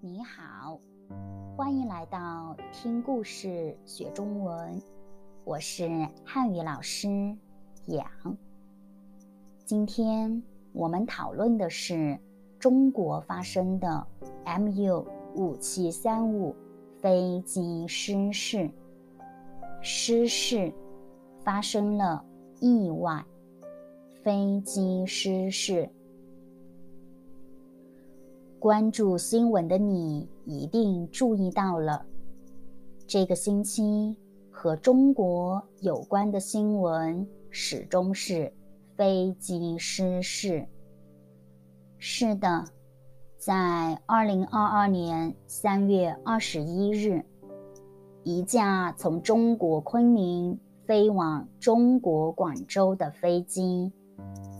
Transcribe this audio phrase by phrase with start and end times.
[0.00, 0.78] 你好，
[1.56, 4.80] 欢迎来到听故事学中文，
[5.44, 7.08] 我是汉语老师
[7.86, 8.06] 杨。
[9.66, 10.42] 今天
[10.72, 12.18] 我们讨论的是
[12.58, 14.06] 中国发生的
[14.46, 16.56] MU 五七三五
[17.00, 18.70] 飞机失事，
[19.82, 20.72] 失事
[21.40, 22.24] 发生了
[22.64, 23.22] 意外，
[24.22, 25.86] 飞机失事。
[28.58, 32.06] 关注新闻的你一定注意到了，
[33.06, 34.16] 这个星期
[34.50, 38.50] 和中国有关的新闻始终是
[38.96, 40.66] 飞机失事。
[41.98, 42.64] 是的，
[43.36, 47.22] 在二零二二年三月二十一日，
[48.22, 53.92] 一架从中国昆明飞往中国广州的飞机，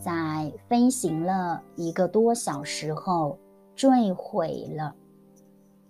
[0.01, 3.37] 在飞行了一个多小时后。
[3.75, 4.95] 坠毁了，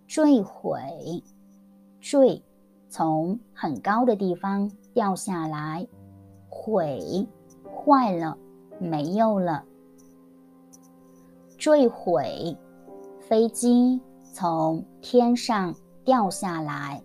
[0.08, 0.82] 坠毁，
[2.02, 2.42] 坠，
[2.90, 5.88] 从很高的地方掉下来，
[6.50, 7.28] 毁，
[7.64, 8.36] 坏了，
[8.80, 9.64] 没有了。
[11.60, 12.58] 坠毁，
[13.20, 14.02] 飞机
[14.34, 17.04] 从天上掉下来，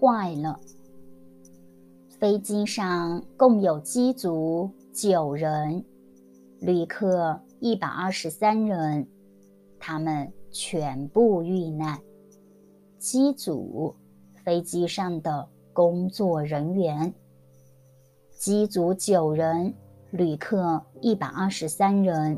[0.00, 0.58] 坏了。
[2.20, 5.82] 飞机上共有机组九人，
[6.60, 9.08] 旅客一百二十三人。
[9.78, 11.98] 他们全部遇难。
[12.98, 13.96] 机组，
[14.44, 17.10] 飞机上的工作人员。
[18.36, 19.72] 机组九人，
[20.10, 22.36] 旅客一百二十三人，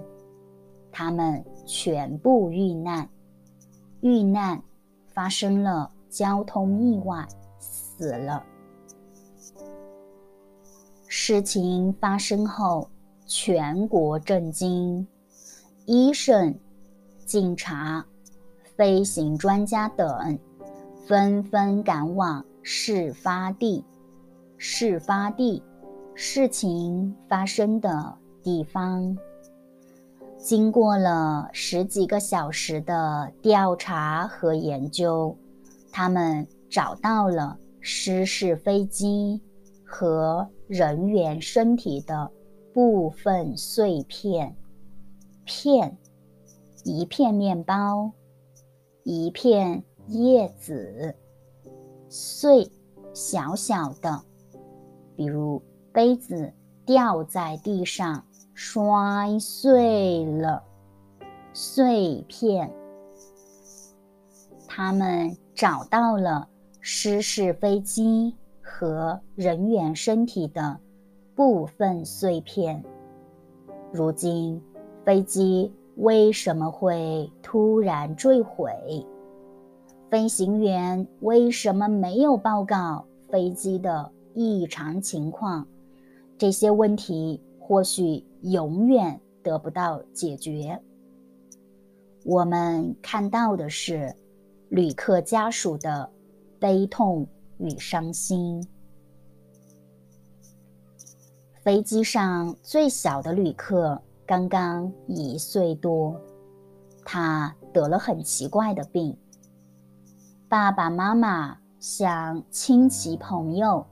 [0.93, 3.09] 他们全部遇难。
[4.01, 4.63] 遇难，
[5.09, 7.27] 发生了交通意外，
[7.59, 8.47] 死了。
[11.15, 12.89] 事情发生后，
[13.27, 15.07] 全国震惊，
[15.85, 16.59] 医生。
[17.27, 18.03] 警察、
[18.77, 20.39] 飞行专家等
[21.07, 23.85] 纷纷赶往事发地。
[24.57, 25.63] 事发地，
[26.15, 29.15] 事情发生的地方。
[30.39, 35.37] 经过了十几个小时的调查和研究，
[35.93, 39.39] 他们找到了失事飞机
[39.93, 42.31] 和人员身体的
[42.73, 44.57] 部分碎片
[45.45, 45.99] 片。
[46.85, 48.11] 一片面包，
[49.05, 51.15] 一片叶子，
[52.09, 52.69] 碎，
[53.15, 54.21] 小小的，
[55.15, 56.53] 比如杯子
[56.85, 60.65] 掉在地上摔碎了，
[61.53, 62.69] 碎片。
[64.67, 66.49] 他们找到了
[66.81, 68.35] 失事飞机
[68.73, 70.79] 和人员身体的
[71.35, 72.83] 部分碎片。
[73.93, 74.61] 如今，
[75.05, 75.71] 飞机。
[75.97, 78.73] 为什么会突然坠毁？
[80.11, 85.67] 飞行员为什么没有报告飞机的异常情况？
[86.39, 90.81] 这些问题或许永远得不到解决。
[92.25, 94.17] 我们看到的是
[94.71, 96.09] 旅客家属的
[96.59, 97.27] 悲痛
[97.59, 98.67] 与伤心。
[101.63, 104.03] 飞机上最小的旅客。
[104.25, 106.19] 刚刚一岁多，
[107.05, 109.15] 他得了很奇怪的病。
[110.49, 113.85] 爸爸妈妈向亲戚朋友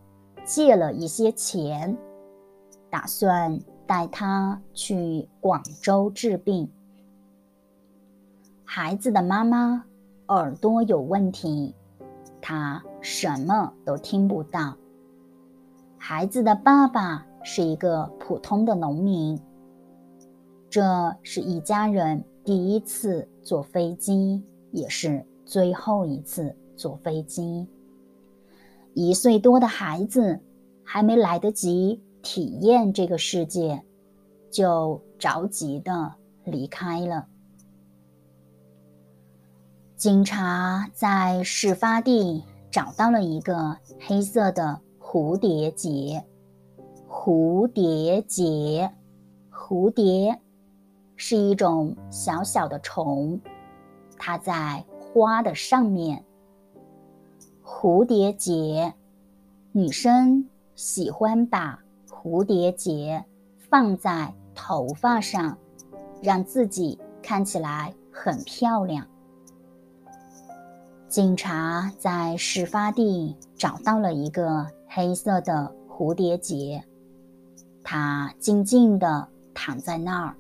[0.45, 1.95] 借了一些钱，
[2.89, 6.71] 打算带他去广州治病。
[8.65, 9.85] 孩子的妈妈
[10.29, 11.75] 耳朵有问题，
[12.51, 14.77] 他什么都听不到。
[15.97, 19.41] 孩子的爸爸是一个普通的农民。
[20.69, 20.83] 这
[21.23, 27.69] 是一家人第一次坐飞机，也是最后一次坐飞机。
[28.95, 30.41] 一岁多的孩子
[30.83, 33.81] 还没来得及体验这个世界，
[34.51, 36.13] 就着急的
[36.43, 37.29] 离开了。
[40.01, 46.25] 警察在事发地找到了一个黑色的蝴蝶结，
[47.07, 48.91] 蝴蝶结，
[49.53, 50.41] 蝴蝶。
[51.17, 53.39] 是一种小小的虫，
[54.17, 56.25] 它在花的上面。
[57.63, 58.95] 蝴蝶结，
[59.71, 63.23] 女生喜欢把蝴蝶结
[63.69, 65.59] 放在头发上，
[66.23, 69.07] 让自己看起来很漂亮。
[71.11, 76.81] 警察在事发地找到了一个黑色的蝴蝶结，
[77.83, 80.37] 它静静地躺在那儿。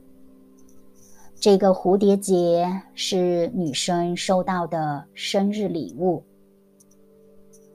[1.40, 6.22] 这个蝴蝶结是女生收到的生日礼物。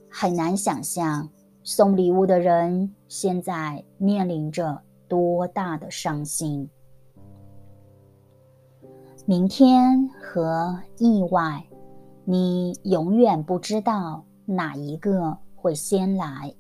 [0.10, 1.30] 很难想象
[1.64, 6.70] 送礼物的人现在面临着多大的伤心。
[9.26, 11.62] 明天和意外，
[12.28, 16.52] 你永远不知道哪一个会先来，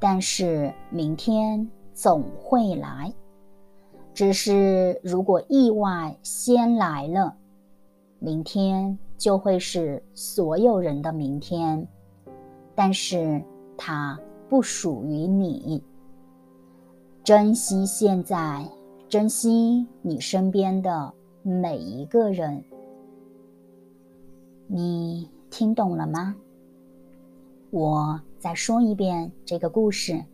[0.00, 3.12] 但是明天总会来。
[4.12, 7.32] 只是，如果意外先来了，
[8.18, 11.86] 明天就会是所有人的明天，
[12.74, 13.40] 但是
[13.78, 14.18] 它
[14.48, 15.80] 不属于你。
[17.22, 18.68] 珍惜现在，
[19.08, 21.14] 珍惜你身边的
[21.44, 22.64] 每一个人。
[24.72, 26.36] 你听懂了吗？
[27.70, 30.24] 我再说一遍这个故事。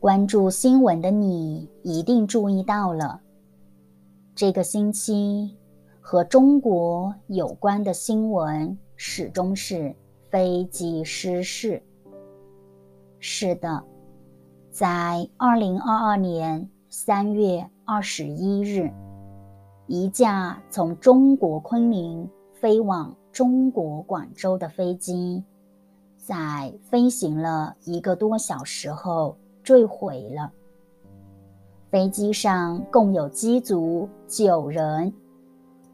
[0.00, 3.20] 关注新闻的你一定注意到了，
[4.34, 5.54] 这个星期
[6.00, 9.94] 和中国有关的新闻始终是
[10.30, 11.82] 飞机失事。
[13.18, 13.84] 是的，
[14.70, 18.90] 在二零二二年三月二十一日，
[19.88, 25.42] 一架从中国昆明飞往中国广州的飞机，
[26.16, 29.36] 在飞行了一个多小时后。
[29.64, 30.50] 坠毁了。
[31.90, 35.12] 飞机上共有机组九人，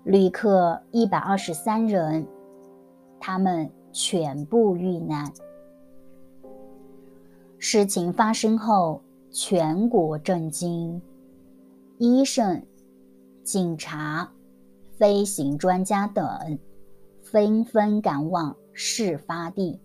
[0.05, 2.25] 旅客一百二十三人，
[3.19, 5.29] 他们全部遇难。
[7.59, 9.01] 事情发生后，
[9.33, 11.03] 全国震惊，
[11.99, 12.63] 医生、
[13.45, 14.27] 警察、
[14.99, 16.59] 飞行专家等
[17.23, 19.79] 纷纷赶往事发地。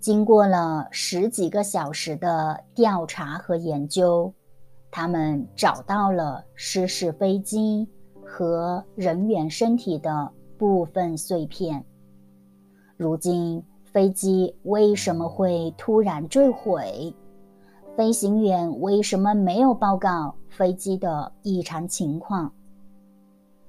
[0.00, 4.32] 经过了十几个小时的调查和研究，
[4.90, 7.86] 他们找到了失事飞机
[8.24, 11.84] 和人员身体的部分碎片。
[12.96, 17.14] 如今，飞机为什么会突然坠毁？
[17.96, 22.50] 飞行员为什么没有报告飞机的异常情况？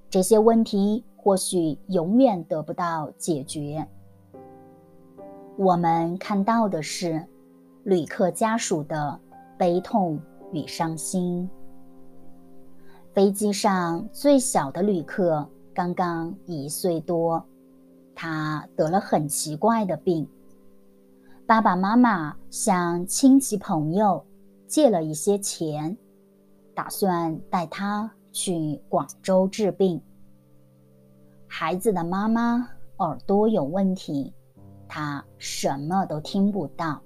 [0.10, 3.86] 这些问题或许永远得不到解决。
[5.58, 7.26] 我们看到的是
[7.84, 9.20] 旅客家属的
[9.58, 10.20] 悲痛
[10.54, 11.50] 与伤心。
[13.14, 17.44] 飞机上最小的旅客刚刚一岁多，
[18.16, 20.28] 他得了很奇怪的病。
[21.52, 24.26] 爸爸妈妈向亲戚朋友
[24.68, 25.98] 借了一些钱，
[26.74, 30.02] 打算带他去广州治病。
[31.48, 32.66] 孩子的妈妈
[33.00, 34.34] 耳朵有问题。
[34.88, 37.02] 他什么都听不到。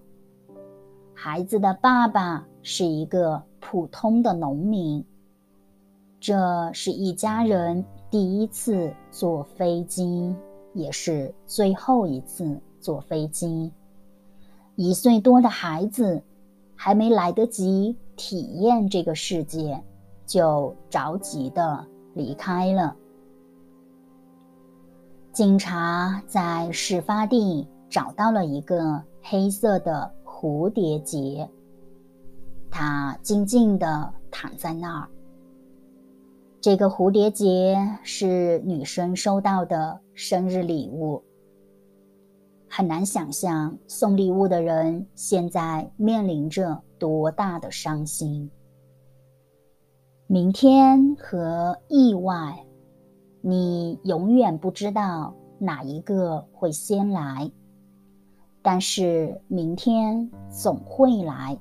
[1.16, 5.04] 孩子的爸爸是一个普通的农民。
[6.20, 10.36] 这是一家人第一次坐飞机，
[10.76, 13.74] 也是最后一次坐飞机。
[14.76, 16.22] 一岁多的孩子
[16.76, 19.82] 还没来得及体验这个世界，
[20.26, 22.96] 就着急的离开了。
[25.32, 27.68] 警察在事发地。
[27.88, 31.50] 找到了一个黑色的蝴蝶结，
[32.70, 35.08] 它静静地躺在那儿。
[36.60, 41.24] 这个蝴蝶结是女生收到的生日礼物。
[42.70, 48.50] 很难想象送礼物的人现在面临着多大的伤心。
[50.28, 52.66] 明天和意外，
[53.42, 57.52] 你永远不知道哪一个会先来。
[58.62, 61.58] 但是明天总会来。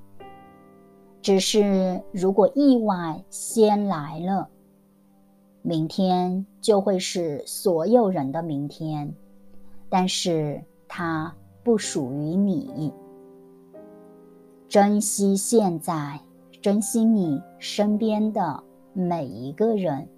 [1.21, 4.49] 只是如果意外先来了，
[5.63, 9.15] 明天就会是所有人的明天。
[9.89, 10.63] 但是
[10.97, 11.35] 它
[11.65, 12.93] 不属于你。
[14.69, 16.21] 珍惜现在，
[16.63, 20.09] 珍惜你身边的每一个人。